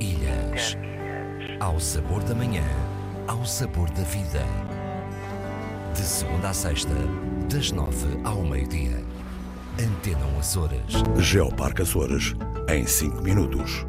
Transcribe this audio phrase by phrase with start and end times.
[0.00, 0.76] Ilhas.
[1.60, 2.64] Ao sabor da manhã,
[3.26, 4.42] ao sabor da vida.
[5.94, 6.94] De segunda a sexta,
[7.50, 9.02] das nove ao meio-dia.
[9.78, 11.02] Antena Açores.
[11.18, 12.34] Geoparque Açores,
[12.68, 13.84] em 5 minutos.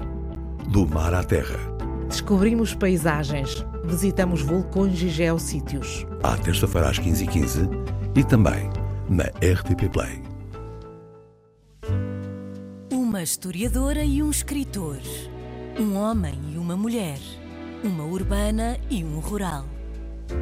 [0.67, 1.59] Do mar à terra.
[2.07, 6.05] Descobrimos paisagens, visitamos vulcões e geossítios.
[6.21, 7.69] À terça-feira às 15h15
[8.15, 8.69] e também
[9.09, 10.21] na RTP Play.
[12.91, 14.99] Uma historiadora e um escritor.
[15.79, 17.17] Um homem e uma mulher.
[17.83, 19.65] Uma urbana e um rural.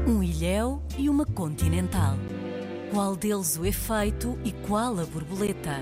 [0.06, 2.18] Um ilhéu e uma continental.
[2.92, 5.80] Qual deles o efeito e qual a borboleta?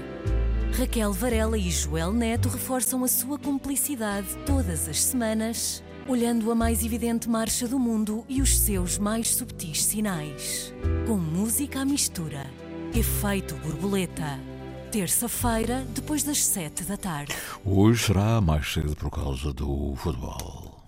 [0.77, 6.85] Raquel Varela e Joel Neto reforçam a sua cumplicidade todas as semanas, olhando a mais
[6.85, 10.71] evidente marcha do mundo e os seus mais subtis sinais.
[11.07, 12.45] Com música à mistura.
[12.93, 14.48] Efeito borboleta.
[14.91, 17.35] Terça-feira, depois das sete da tarde.
[17.63, 20.83] Hoje será mais cedo por causa do futebol.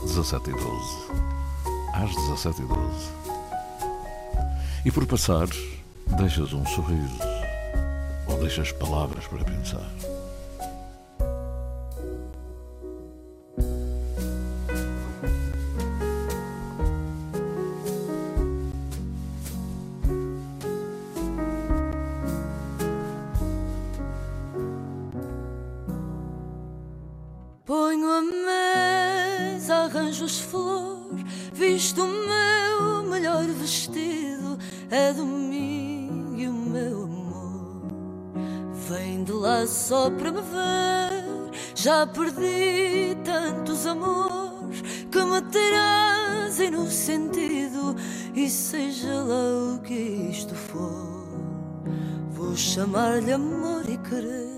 [0.00, 0.62] 17 e 12.
[1.94, 3.12] Às 17 e 12.
[4.84, 5.46] E por passar,
[6.16, 7.20] deixas um sorriso
[8.26, 9.88] ou deixas palavras para pensar.
[39.24, 41.22] De lá só para me ver.
[41.74, 47.96] Já perdi tantos amores que me trazem no sentido,
[48.34, 51.26] e seja lá o que isto for,
[52.30, 54.52] vou chamar-lhe amor e querer.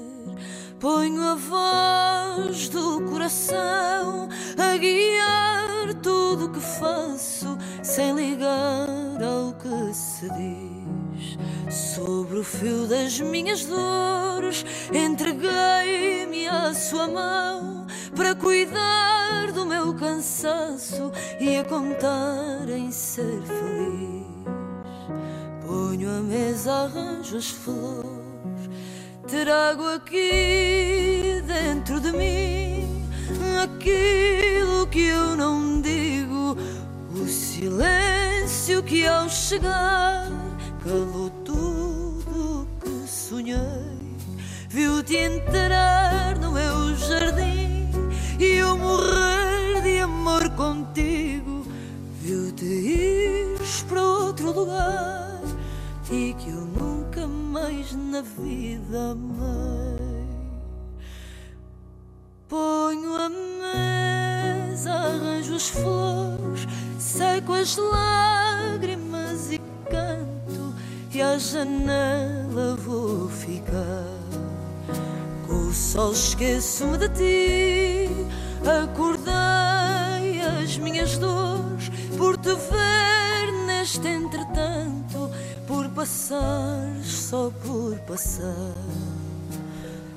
[0.79, 4.29] Ponho a voz do coração
[4.59, 10.84] a guiar tudo o que faço, sem ligar ao que se diz.
[11.95, 21.13] Sobre o fio das minhas dores, entreguei-me à sua mão para cuidar do meu cansaço
[21.39, 24.27] e a contar em ser feliz.
[25.65, 28.11] Ponho a mesa, arranjo as flores.
[29.29, 33.09] Trago aqui dentro de mim
[33.63, 36.57] aquilo que eu não digo,
[37.15, 40.45] o silêncio que ao chegar
[40.85, 40.91] que
[43.45, 44.17] sonhei.
[44.69, 47.89] Viu-te entrar no meu jardim
[48.41, 51.67] e eu morrer de amor contigo.
[52.21, 55.41] Viu-te ir para outro lugar
[56.11, 60.25] e que eu nunca mais na vida amei.
[62.49, 66.67] Ponho a mesa, arranjo as flores,
[66.99, 69.14] seco as lágrimas
[71.15, 74.19] e à janela vou ficar.
[75.47, 78.09] Com o sol esqueço-me de ti,
[78.83, 85.31] acordei as minhas dores por te ver neste entretanto
[85.69, 88.75] por passar, só por passar,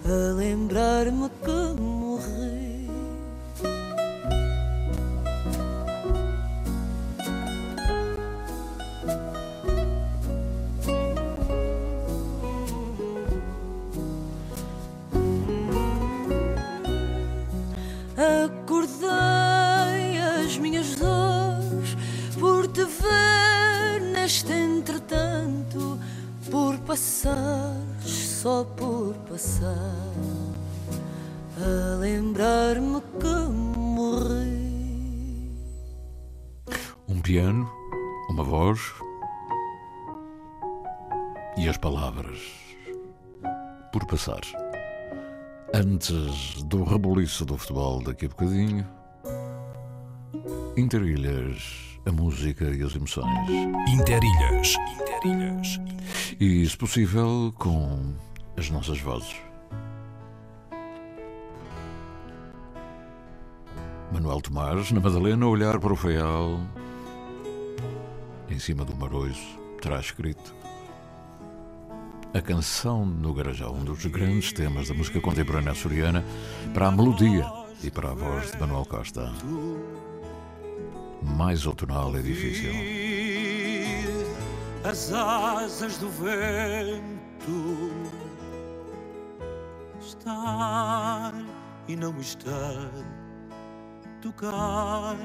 [0.06, 2.67] a lembrar-me que morri.
[43.98, 44.42] Por passar.
[45.74, 48.86] Antes do rebuliço do futebol daqui a bocadinho,
[50.78, 53.50] Interilhas, a música e as emoções.
[53.90, 54.76] Interilhas.
[55.02, 55.80] Interilhas.
[56.40, 58.14] E, se possível, com
[58.56, 59.36] as nossas vozes.
[64.14, 66.60] Manuel Tomás, na Madalena, a olhar para o feial,
[68.48, 70.57] em cima do maroiço, terá escrito
[72.34, 76.24] a canção no Garajal, um dos grandes temas da música contemporânea açoriana,
[76.74, 77.46] para a melodia
[77.84, 79.32] e para a voz de Manuel Costa.
[81.22, 82.72] Mais outonal é difícil.
[84.84, 87.92] As asas do vento
[90.00, 91.34] estar
[91.88, 92.92] e não estar,
[94.22, 95.16] tocar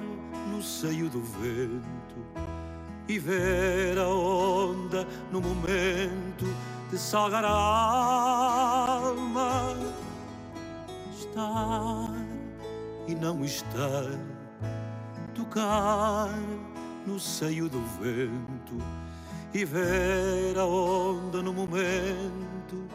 [0.51, 2.62] no seio do vento
[3.09, 6.47] e ver a onda no momento
[6.91, 7.51] de salgar a
[9.01, 9.77] alma,
[11.19, 12.15] estar
[13.09, 14.05] e não estar,
[15.35, 16.31] tocar
[17.07, 18.77] no seio do vento
[19.55, 22.89] e ver a onda no momento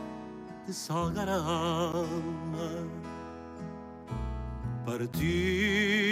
[0.65, 2.87] de salgar a alma.
[4.85, 6.07] Partir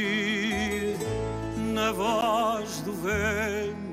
[1.73, 3.84] na voz do vento,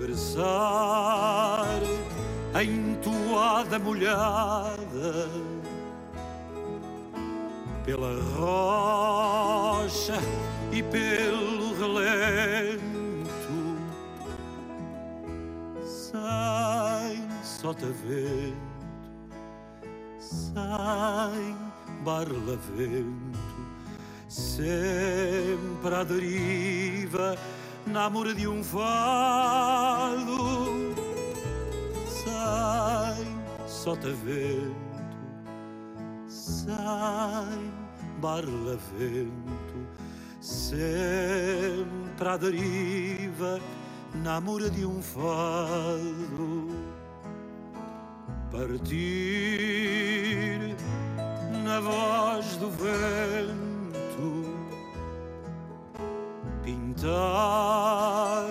[0.00, 1.80] regressar
[2.54, 5.28] a entoada molhada
[7.84, 10.18] pela rocha
[10.72, 12.80] e pelo relento
[17.42, 18.70] sotavento
[20.18, 21.56] sem
[22.02, 23.38] barlavento,
[24.28, 27.36] sempre à deriva,
[27.90, 30.36] na amor de um fado,
[32.06, 34.74] sem sotavento,
[36.28, 37.72] sem
[38.20, 39.88] barlavento,
[40.40, 43.60] sempre à deriva,
[44.22, 46.68] na amor de um fado
[48.50, 49.56] partir
[51.64, 53.69] na voz do vento,
[57.00, 58.50] pintar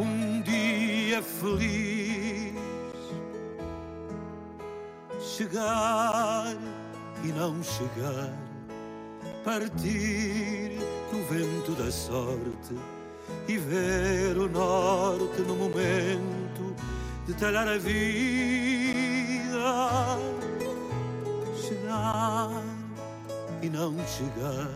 [0.00, 2.52] um dia feliz,
[5.20, 6.56] chegar
[7.22, 8.32] e não chegar,
[9.44, 10.78] partir
[11.12, 12.76] no vento da sorte
[13.46, 16.74] e ver o norte no momento
[17.26, 17.94] de talhar a vida.
[21.56, 22.50] Chegar
[23.62, 24.68] e não chegar,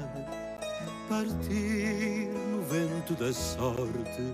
[1.09, 4.33] partir vento da sorte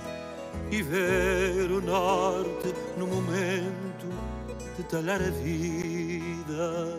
[0.70, 4.08] e ver o norte no momento
[4.76, 6.98] de talhar a vida.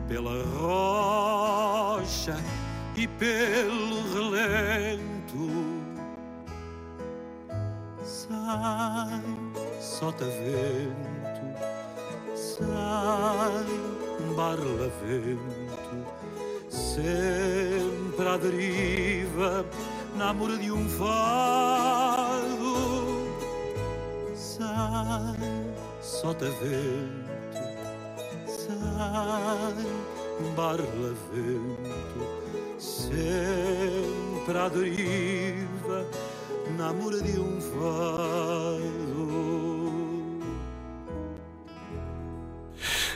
[0.08, 2.36] pela rocha
[2.98, 5.48] e pelo relento.
[8.02, 9.22] Sai
[9.80, 11.18] sota vento
[12.34, 13.66] sai
[14.36, 16.06] barla vento.
[16.68, 19.64] Sempre à deriva
[20.16, 22.28] na amor de um fado
[24.34, 25.36] sai
[26.00, 27.58] sotavento,
[28.46, 29.86] sai
[30.56, 32.37] barlavento,
[33.08, 36.06] sempre à deriva,
[36.76, 39.07] namoro de um fado.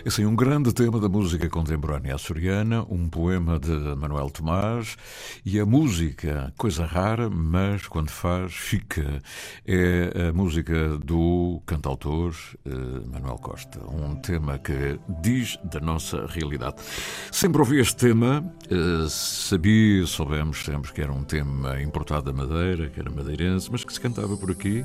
[0.05, 4.97] Assim, um grande tema da música contemporânea açoriana, um poema de Manuel Tomás
[5.45, 9.23] e a música, coisa rara, mas quando faz, fica.
[9.65, 12.35] É a música do cantautor
[12.67, 16.83] uh, Manuel Costa, um tema que diz da nossa realidade.
[17.31, 22.89] Sempre ouvi este tema, uh, sabia, soubemos sempre que era um tema importado da Madeira,
[22.89, 24.85] que era madeirense, mas que se cantava por aqui,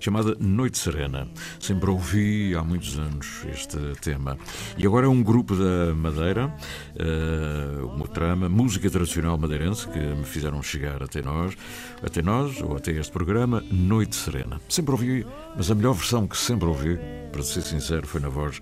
[0.00, 1.26] chamada Noite Serena.
[1.58, 4.36] Sempre ouvi há muitos anos este tema.
[4.76, 10.24] E agora é um grupo da Madeira, uh, uma trama, música tradicional madeirense, que me
[10.24, 11.56] fizeram chegar até nós,
[12.02, 14.60] até nós, ou até este programa, Noite Serena.
[14.68, 15.26] Sempre ouvi,
[15.56, 16.98] mas a melhor versão que sempre ouvi,
[17.32, 18.60] para ser sincero, foi na voz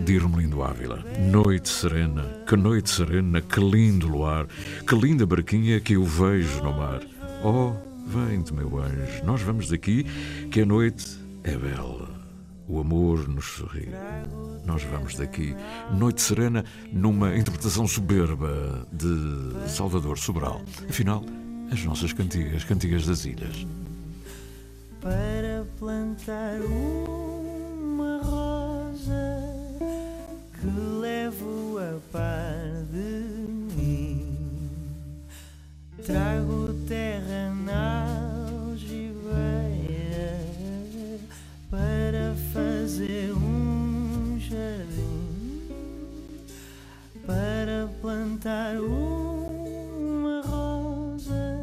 [0.00, 1.04] de Irmelindo Ávila.
[1.18, 4.46] Noite serena, que noite serena, que lindo luar,
[4.86, 7.00] que linda barquinha que eu vejo no mar.
[7.44, 7.72] Oh,
[8.06, 10.04] vem-te, meu anjo, nós vamos daqui,
[10.50, 12.09] que a noite é bela.
[12.70, 13.88] O amor nos sorri.
[14.64, 15.56] Nós vamos daqui.
[15.90, 20.62] Noite Serena, numa interpretação soberba de Salvador Sobral.
[20.88, 21.24] Afinal,
[21.72, 23.66] as nossas cantigas, cantigas das ilhas.
[25.00, 29.42] Para plantar uma rosa
[30.60, 30.66] que
[31.00, 34.70] levo a par de mim,
[36.06, 37.19] trago terra
[48.40, 51.58] plantar uma rosa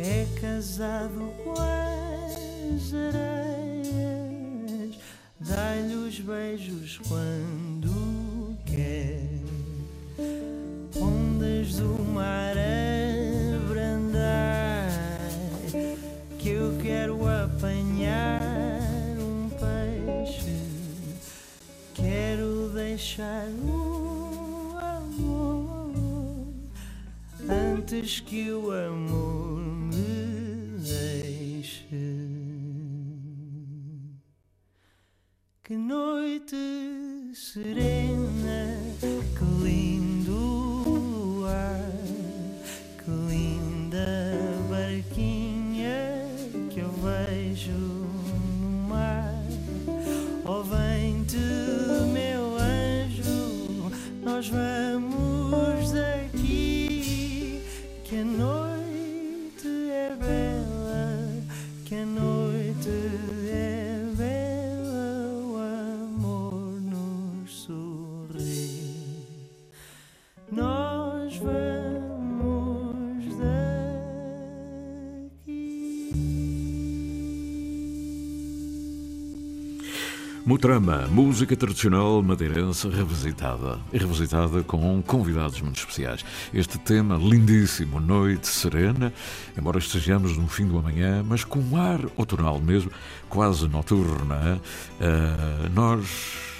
[0.00, 3.90] É casado com as areias,
[5.40, 9.26] dá-lhe os beijos quando quer.
[11.00, 14.88] Ondas do mar a brandar,
[16.38, 18.40] que eu quero apanhar
[19.18, 20.62] um peixe.
[21.92, 25.90] Quero deixar o amor
[27.50, 29.37] antes que o amor
[80.48, 83.78] Mutrama, música tradicional madeirense revisitada.
[83.92, 86.24] E revisitada com convidados muito especiais.
[86.54, 89.12] Este tema lindíssimo, Noite Serena,
[89.58, 92.90] embora estejamos no fim do amanhã, mas com um ar outonal mesmo,
[93.28, 94.60] quase noturno, não é?
[95.02, 96.08] Ah, nós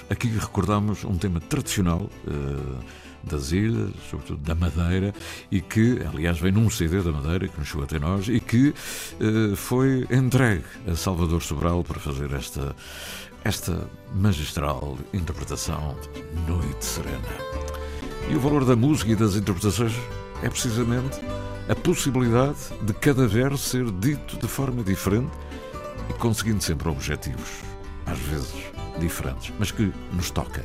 [0.07, 2.07] aqui recordamos um tema tradicional.
[2.27, 5.13] ah, das ilhas, sobretudo da Madeira,
[5.51, 8.73] e que, aliás, vem num CD da Madeira que nos chegou até nós e que
[9.19, 12.75] eh, foi entregue a Salvador Sobral para fazer esta,
[13.43, 17.17] esta magistral interpretação de Noite Serena.
[18.29, 19.93] E o valor da música e das interpretações
[20.43, 21.19] é precisamente
[21.67, 25.31] a possibilidade de cada verso ser dito de forma diferente
[26.09, 27.61] e conseguindo sempre objetivos,
[28.05, 28.53] às vezes
[28.99, 30.63] diferentes, mas que nos toca,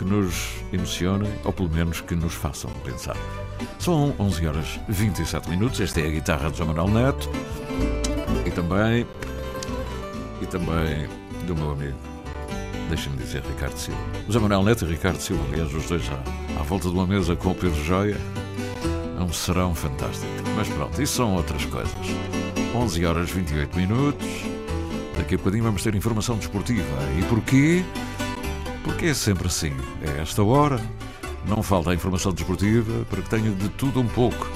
[0.00, 3.16] que nos emocionem ou pelo menos que nos façam pensar.
[3.78, 5.78] São 11 horas 27 minutos.
[5.78, 7.28] Esta é a guitarra de João Manuel Neto
[8.46, 9.06] e também
[10.40, 11.06] e também
[11.46, 11.98] do meu amigo,
[12.88, 14.00] deixa-me dizer, Ricardo Silva.
[14.26, 17.36] José Manuel Neto e Ricardo Silva, aliás, os dois à, à volta de uma mesa
[17.36, 18.16] com o Pedro Joia,
[19.18, 20.32] é um serão fantástico.
[20.56, 21.92] Mas pronto, isso são outras coisas.
[22.74, 24.26] 11 horas 28 minutos.
[25.18, 26.86] Daqui a bocadinho vamos ter informação desportiva.
[27.18, 27.84] E porquê?
[28.84, 29.72] Porque é sempre assim.
[30.02, 30.80] É esta hora,
[31.46, 34.50] não falta informação desportiva para que tenha de tudo um pouco.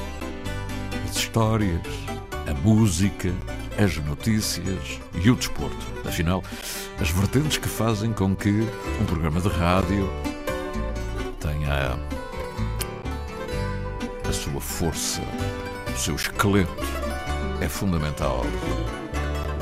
[1.04, 1.80] As histórias,
[2.48, 3.32] a música,
[3.78, 5.86] as notícias e o desporto.
[6.06, 6.42] Afinal,
[7.00, 8.66] as vertentes que fazem com que
[9.00, 10.08] um programa de rádio
[11.40, 11.98] tenha
[14.28, 15.22] a sua força,
[15.92, 16.72] o seu esqueleto
[17.60, 18.44] é fundamental.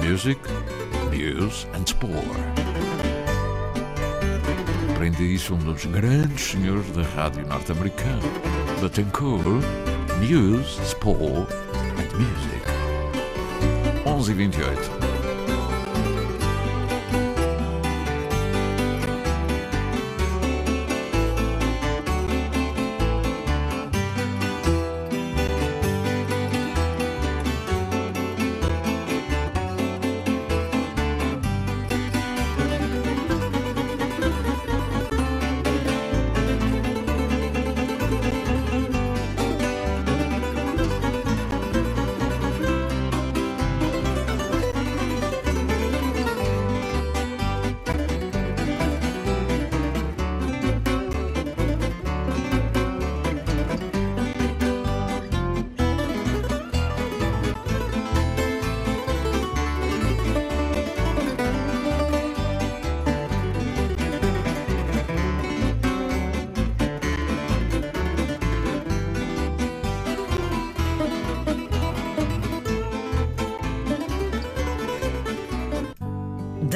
[0.02, 0.40] Music,
[1.10, 2.91] news and sport.
[5.02, 8.22] Aprende isso um dos grandes senhores da rádio norte-americana,
[8.80, 9.64] Betancourt,
[10.20, 12.62] News, Sport and Music.
[14.06, 15.11] 11 e 28.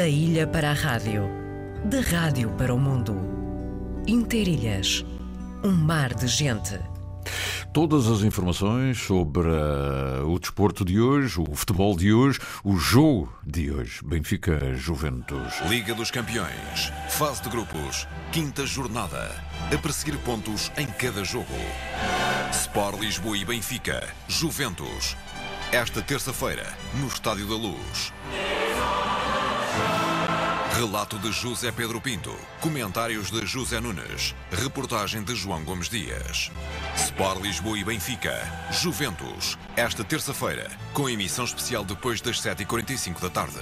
[0.07, 1.29] Da ilha para a rádio,
[1.85, 3.21] da rádio para o mundo.
[4.07, 5.05] Interilhas,
[5.65, 6.79] um mar de gente.
[7.73, 13.37] Todas as informações sobre uh, o desporto de hoje, o futebol de hoje, o jogo
[13.45, 13.99] de hoje.
[14.05, 15.61] Benfica Juventus.
[15.69, 19.33] Liga dos Campeões, fase de grupos, quinta jornada.
[19.75, 21.47] A perseguir pontos em cada jogo.
[22.53, 25.17] Sport Lisboa e Benfica, Juventus.
[25.73, 28.13] Esta terça-feira, no Estádio da Luz.
[30.77, 32.35] Relato de José Pedro Pinto.
[32.61, 34.35] Comentários de José Nunes.
[34.53, 36.53] Reportagem de João Gomes Dias.
[36.95, 38.35] Sport Lisboa e Benfica.
[38.71, 39.57] Juventus.
[39.75, 43.59] Esta terça-feira, com emissão especial depois das 7h45 da tarde.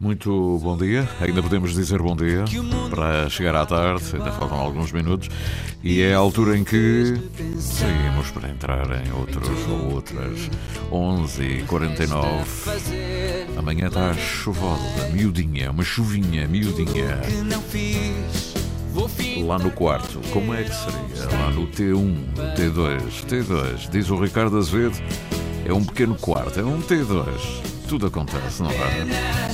[0.00, 2.44] Muito bom dia, ainda podemos dizer bom dia
[2.88, 5.28] para chegar à tarde, ainda faltam alguns minutos,
[5.82, 7.14] e é a altura em que
[7.58, 10.48] saímos para entrar em outros ou outras
[10.90, 13.17] 11h49.
[13.58, 17.20] Amanhã está chuvosa, miudinha, uma chuvinha miudinha.
[19.44, 21.38] Lá no quarto, como é que seria?
[21.38, 24.96] Lá no T1, T2, T2, diz o Ricardo Azevedo,
[25.66, 29.50] é um pequeno quarto, é um T2 tudo acontece, não é?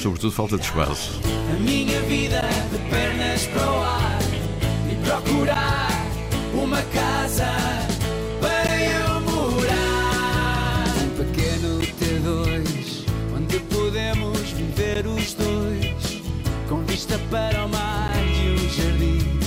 [0.00, 1.20] Sobretudo falta de espaço.
[1.54, 2.40] A minha vida
[2.72, 4.18] de pernas para o ar
[4.90, 5.90] e procurar
[6.54, 7.57] uma casa
[16.68, 19.37] com vista para o mar e um jardim.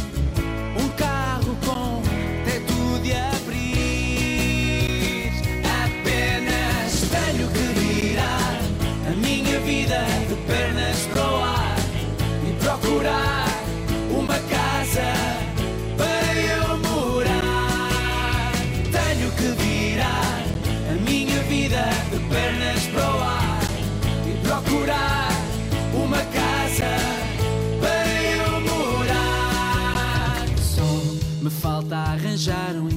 [32.41, 32.90] Falta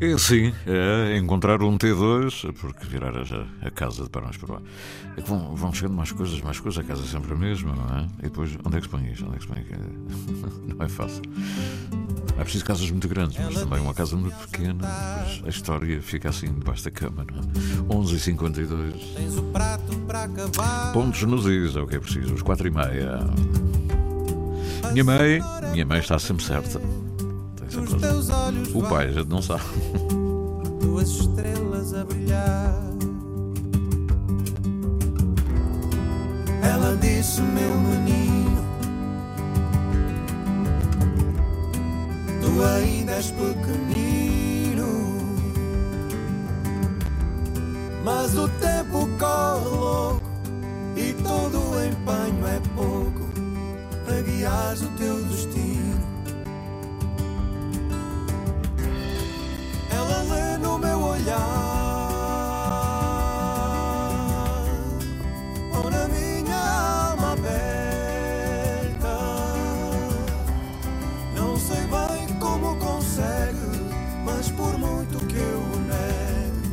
[0.00, 4.62] É assim, é encontrar um T2, porque virar a, a casa de pernas para lá.
[5.14, 7.98] É vão, vão chegando mais coisas, mais coisas, a casa é sempre a mesma, não
[7.98, 8.08] é?
[8.20, 9.26] E depois, onde é que se põe isto?
[9.26, 10.64] Onde é que se põe aquilo?
[10.74, 11.20] Não é fácil.
[12.38, 14.88] É preciso casas muito grandes, mas também uma casa muito pequena,
[15.44, 17.42] a história fica assim debaixo da cama, não é?
[17.94, 19.14] 11h52.
[19.14, 20.92] Tens o prato para acabar.
[20.94, 23.18] Pontos nos is, é o que é preciso, os 4 e meia.
[24.92, 25.40] Minha mãe,
[25.72, 26.80] minha mãe está sempre certa.
[27.70, 29.62] Teus olhos O pai, a gente não sabe.
[30.80, 32.74] duas estrelas a brilhar.
[36.62, 38.64] Ela disse, meu menino,
[42.42, 44.86] tu ainda és pequenino,
[48.04, 50.22] mas o tempo corre louco
[50.96, 53.30] e todo o empenho é pouco
[54.04, 56.09] para guiares o teu destino.
[60.60, 61.40] No meu olhar
[65.74, 66.56] ou na minha
[67.10, 67.58] alma aberta.
[71.34, 73.58] Não sei bem como consegue,
[74.24, 76.68] mas por muito que eu o negue,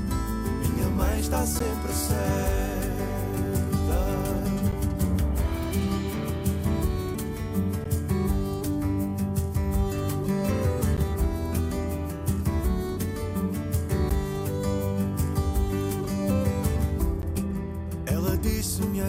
[0.75, 2.46] minha mãe está sempre certa.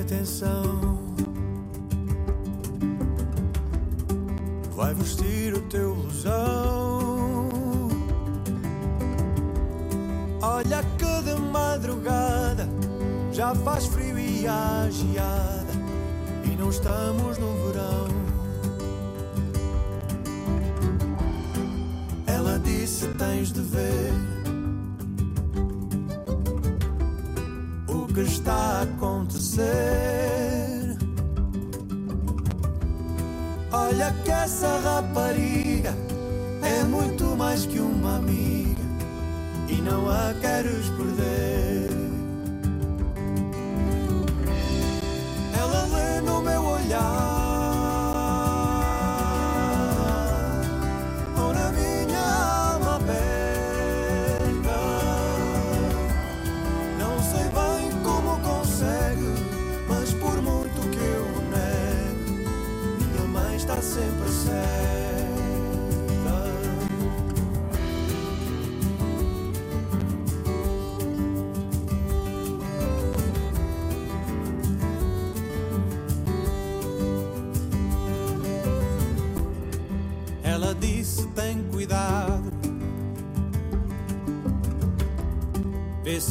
[0.01, 0.99] Atenção,
[4.75, 7.49] vai vestir o teu ilusão.
[10.41, 12.69] Olha que de madrugada
[13.33, 15.73] já faz frio e há geada
[16.45, 18.09] e não estamos no verão.
[22.27, 24.13] Ela disse: Tens de ver
[27.89, 28.87] o que está a
[33.73, 35.95] Olha que essa rapariga
[36.63, 38.81] é muito mais que uma amiga
[39.69, 41.18] e não a queres perder.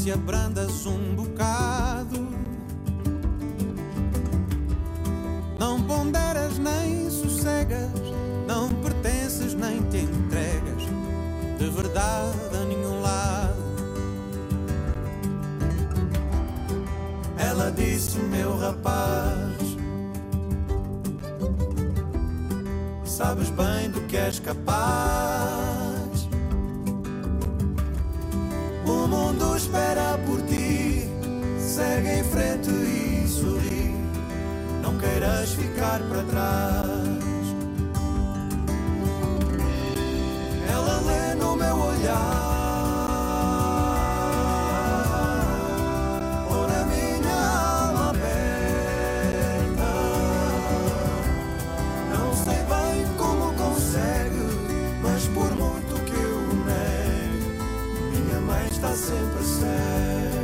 [0.08, 2.30] Se abrandas um bocado.
[5.60, 7.92] Não ponderas nem sossegas.
[8.48, 10.84] Não pertences nem te entregas.
[11.58, 13.64] De verdade a nenhum lado.
[17.38, 19.58] Ela disse: meu rapaz.
[23.04, 25.97] sabes bem do que és capaz.
[29.38, 31.08] Mundo espera por ti,
[31.60, 33.94] segue em frente e sorri.
[34.82, 36.98] Não queiras ficar para trás.
[40.70, 42.57] Ela lê no meu olhar.
[58.78, 60.37] Está sempre certa.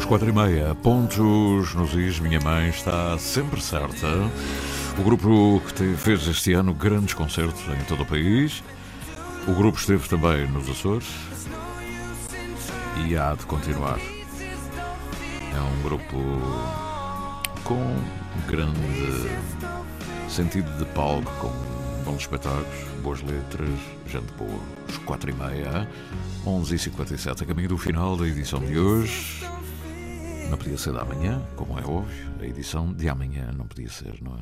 [0.00, 4.06] Os quatro e meia, pontos nos is, minha mãe está sempre certa.
[4.98, 8.64] O grupo que fez este ano grandes concertos em todo o país.
[9.46, 11.06] O grupo esteve também nos Açores
[13.06, 14.00] e há de continuar.
[15.54, 16.16] É um grupo
[17.62, 17.94] com
[18.48, 19.28] grande
[20.30, 24.60] sentido de palco, com bons espetáculos, boas letras, gente boa.
[24.88, 25.86] Os quatro e meia,
[26.46, 29.59] 11h57, a caminho do final da edição de hoje.
[30.50, 34.20] Não podia ser da manhã, como é óbvio, a edição de amanhã não podia ser,
[34.20, 34.40] não é?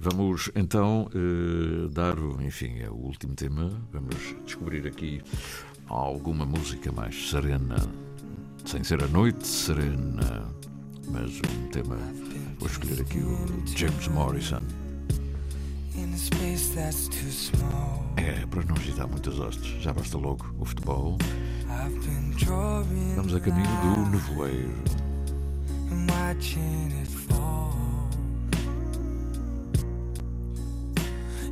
[0.00, 3.70] Vamos então eh, dar, enfim, é o último tema.
[3.92, 5.22] Vamos descobrir aqui
[5.86, 7.76] alguma música mais serena,
[8.64, 10.48] sem ser a noite serena,
[11.06, 11.96] mas um tema.
[12.58, 14.60] Vou escolher aqui o James Morrison.
[18.16, 21.16] É, para não agitar muitas hostes, já basta logo o futebol.
[23.14, 25.07] Vamos a caminho do nevoeiro.
[26.18, 27.74] Watching it fall.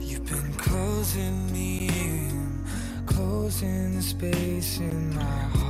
[0.00, 2.64] You've been closing me in,
[3.06, 5.65] closing the space in my heart.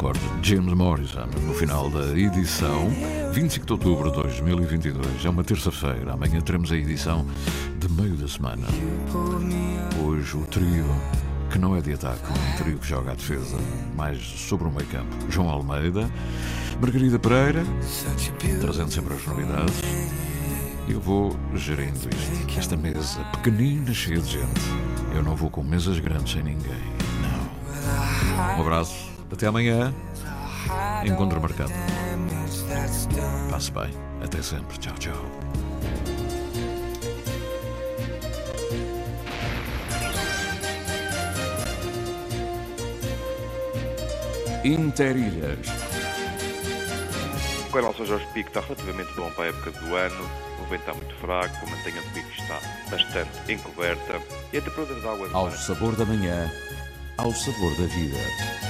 [0.00, 2.88] São os últimos acordes de James Morrison no final da edição
[3.32, 5.24] 25 de outubro de 2022.
[5.24, 6.14] É uma terça-feira.
[6.14, 7.26] Amanhã teremos a edição
[7.78, 8.66] de meio da semana.
[10.02, 10.86] Hoje o trio
[11.50, 13.58] que não é de ataque, um trio que joga a defesa,
[13.94, 15.14] mais sobre o meio campo.
[15.28, 16.10] João Almeida,
[16.80, 17.62] Margarida Pereira,
[18.60, 19.82] trazendo sempre as novidades.
[20.88, 22.58] Eu vou gerindo isto.
[22.58, 24.60] Esta mesa pequenina, cheia de gente.
[25.14, 26.72] Eu não vou com mesas grandes sem ninguém.
[27.20, 28.56] Não.
[28.56, 28.99] Um abraço.
[29.32, 29.94] Até amanhã.
[31.04, 31.72] Encontro marcado.
[33.50, 33.90] Passe bem.
[34.22, 34.78] Até sempre.
[34.78, 35.50] Tchau, tchau.
[44.64, 45.58] Interilhas.
[47.66, 50.80] O canal São Jorge Pico está relativamente bom para a época do ano, o vento
[50.80, 54.20] está muito fraco, a mantenha do pico está bastante encoberta
[54.52, 56.50] e a temperatura da água Ao mar sabor da manhã,
[57.16, 58.69] ao sabor da vida.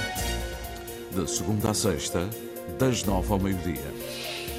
[1.13, 2.29] De segunda a sexta,
[2.79, 3.93] das nove ao meio-dia.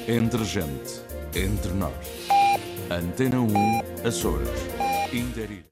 [0.06, 1.00] Entre gente,
[1.34, 1.92] entre nós.
[2.90, 4.50] Antena 1, Açores.
[5.10, 5.71] Interilhas.